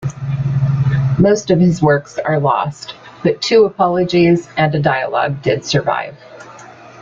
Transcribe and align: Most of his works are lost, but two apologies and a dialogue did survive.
Most 1.19 1.51
of 1.51 1.59
his 1.59 1.79
works 1.79 2.17
are 2.17 2.39
lost, 2.39 2.95
but 3.21 3.39
two 3.39 3.65
apologies 3.65 4.49
and 4.57 4.73
a 4.73 4.79
dialogue 4.79 5.43
did 5.43 5.63
survive. 5.63 6.15